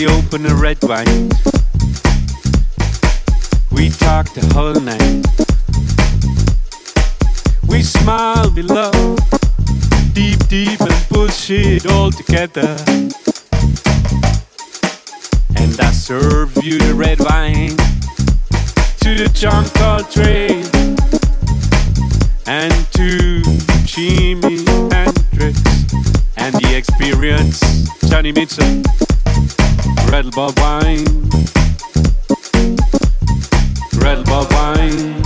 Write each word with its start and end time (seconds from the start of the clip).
They 0.00 0.06
open 0.06 0.46
a 0.46 0.54
red 0.54 0.78
wine. 0.82 1.28
We 3.70 3.90
talk 3.90 4.32
the 4.32 4.50
whole 4.54 4.80
night. 4.80 5.26
We 7.68 7.82
smile, 7.82 8.50
we 8.56 8.62
love, 8.62 9.18
deep, 10.14 10.38
deep, 10.48 10.80
and 10.80 11.08
bullshit 11.10 11.84
all 11.84 12.10
together. 12.10 12.78
And 15.56 15.78
I 15.78 15.90
serve 15.92 16.56
you 16.64 16.78
the 16.78 16.94
red 16.96 17.20
wine 17.20 17.76
to 19.00 19.22
the 19.22 19.30
John 19.34 19.66
Coltrane 19.76 20.64
and 22.46 22.72
to 22.92 23.42
Jimi 23.84 24.64
Hendrix 24.94 25.60
and 26.38 26.54
the 26.54 26.74
experience, 26.74 27.60
Johnny 28.08 28.32
Mitchell, 28.32 28.82
Red 30.10 30.30
Bob 30.34 30.58
Wine, 30.58 31.28
Red 33.98 34.24
Bob 34.26 34.52
Wine. 34.52 35.22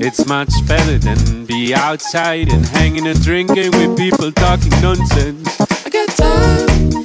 It's 0.00 0.26
much 0.26 0.52
better 0.66 0.98
than 0.98 1.46
be 1.46 1.74
outside 1.74 2.52
and 2.52 2.66
hanging 2.66 3.06
and 3.06 3.22
drinking 3.22 3.70
with 3.72 3.96
people 3.96 4.32
talking 4.32 4.72
nonsense. 4.80 5.60
I 5.60 5.90
got 5.90 6.08
time 6.08 7.01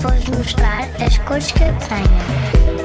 Vos 0.00 0.24
mostrar 0.36 0.88
as 1.04 1.18
cores 1.18 1.52
que 1.52 1.62
eu 1.62 1.74
tenho. 1.76 2.79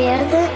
verde. 0.00 0.49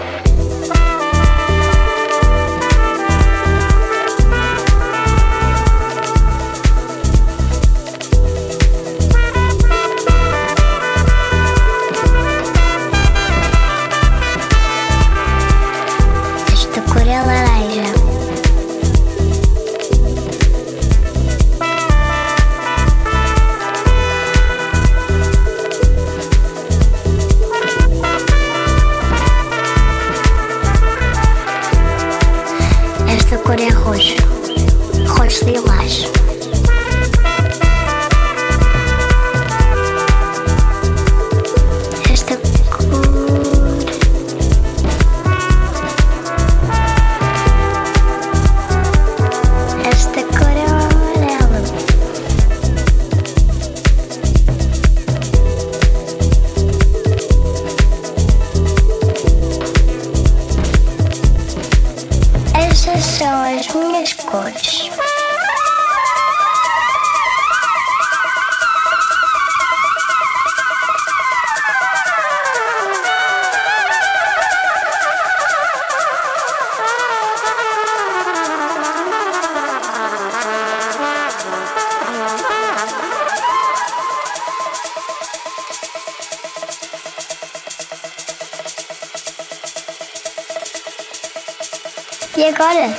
I 92.55 92.57
got 92.57 92.75
it. 92.77 92.95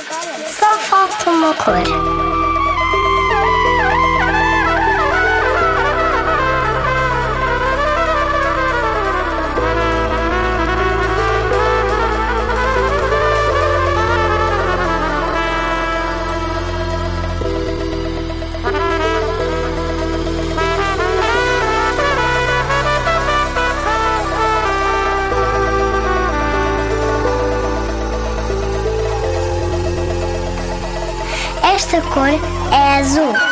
So 0.49 0.67
far 0.85 1.07
from 1.07 1.41
my 1.41 1.55
court. 1.55 2.26
cor 32.01 32.29
é 32.71 32.99
azul. 32.99 33.46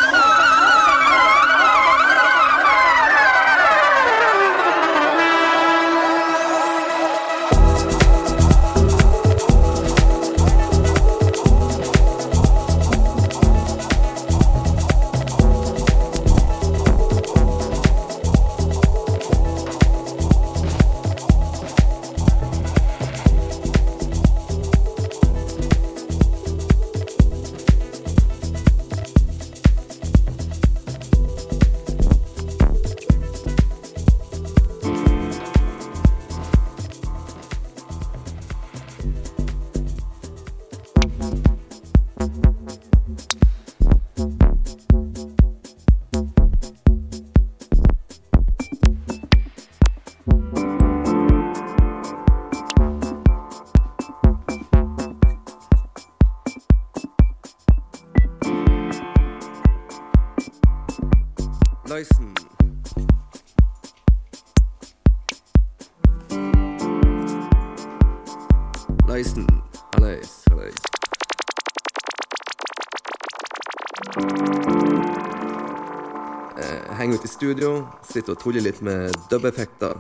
Studio, 77.36 77.84
sitter 78.08 78.32
og 78.32 78.40
tuller 78.40 78.64
litt 78.64 78.78
med 78.86 79.12
dub-effekter. 79.32 79.98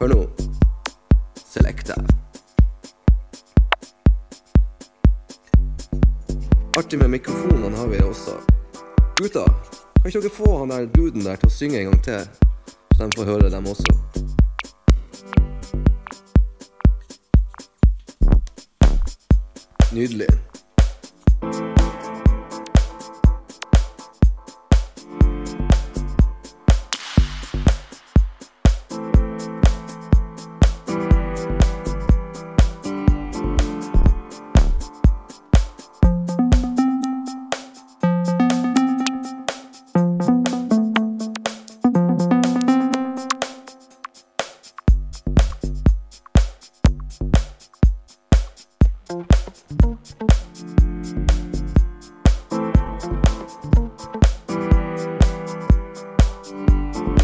Hør 0.00 0.10
nå. 0.12 0.18
Selecta. 1.40 1.96
Artig 6.78 7.00
med 7.00 7.10
mikrofonene 7.16 7.76
har 7.76 7.88
vi 7.88 8.02
også. 8.04 8.36
Gutta, 9.16 9.46
kan 9.96 10.10
ikke 10.10 10.20
dere 10.26 10.34
få 10.36 10.58
han 10.58 10.74
der 10.74 10.90
duden 10.92 11.24
der 11.24 11.40
til 11.40 11.48
å 11.48 11.56
synge 11.56 11.80
en 11.80 11.90
gang 11.90 12.04
til? 12.04 12.28
Så 12.98 13.08
de 13.08 13.16
får 13.16 13.30
høre 13.32 13.50
dem 13.50 13.72
også. 13.72 13.96
Nydelig. 19.96 20.28
Bye. 56.94 57.17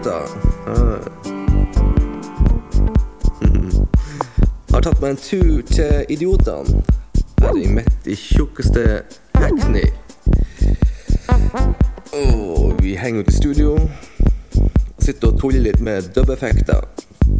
Gutta. 0.00 0.22
Ah. 0.66 0.98
Har 4.72 4.80
tatt 4.82 5.00
meg 5.00 5.10
en 5.10 5.16
tur 5.16 5.62
til 5.68 6.04
Idiotene. 6.08 6.82
Her 7.40 7.56
i 7.56 7.66
midt 7.68 8.06
i 8.06 8.14
tjukkeste 8.16 9.02
Hackney. 9.34 9.90
Og 12.12 12.82
vi 12.82 12.94
henger 12.96 13.20
ute 13.20 13.32
i 13.32 13.36
studio. 13.36 13.76
Sitter 15.00 15.28
og 15.32 15.40
tuller 15.40 15.60
litt 15.64 15.80
med 15.80 16.10
dubbeffekter 16.14 16.84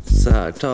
Så 0.09 0.31
her, 0.33 0.51
ta 0.57 0.73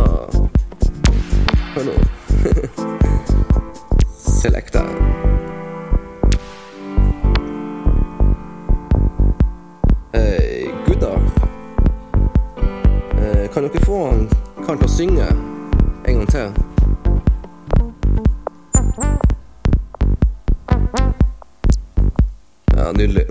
Nydelig. 22.93 23.25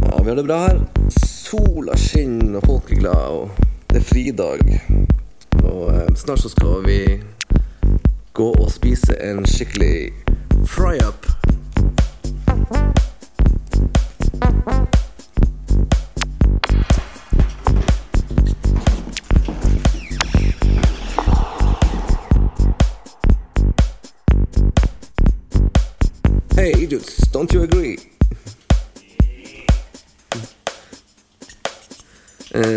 Ja, 0.00 0.22
vi 0.22 0.28
har 0.28 0.36
det 0.36 0.44
bra 0.44 0.58
her. 0.58 0.80
Sola 1.08 1.96
skinner, 1.96 2.56
og 2.56 2.66
folk 2.66 2.92
er 2.92 3.00
glade, 3.00 3.28
og 3.28 3.50
det 3.90 4.02
er 4.02 4.04
fridag. 4.04 4.60
Og 5.62 5.94
eh, 5.94 6.14
snart 6.16 6.42
så 6.42 6.48
skal 6.52 6.84
vi 6.84 6.98
gå 8.32 8.50
og 8.52 8.70
spise 8.70 9.16
en 9.24 9.46
skikkelig 9.46 10.12
fry-up. 10.68 11.26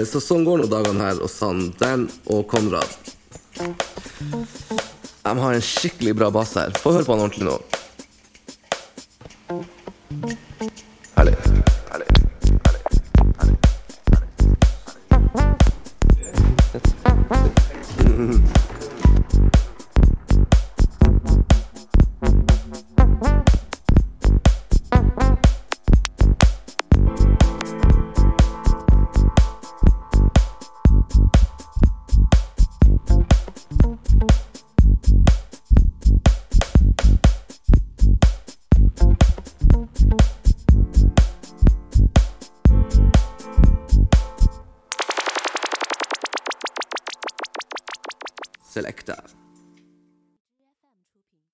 Så 0.10 0.22
sånn 0.24 0.45
går 0.47 0.64
nå 0.64 0.68
dagene 0.72 1.08
her 1.08 1.22
hos 1.24 1.38
han 1.43 1.70
Dan 1.80 2.08
og 2.32 2.45
Konrad. 2.51 2.89
De 5.26 5.34
har 5.39 5.53
en 5.53 5.64
skikkelig 5.64 6.16
bra 6.18 6.30
bass 6.34 6.53
her. 6.60 6.74
Få 6.82 6.93
høre 6.95 7.08
på 7.08 7.16
han 7.16 7.26
ordentlig 7.26 7.47
nå. 7.47 7.58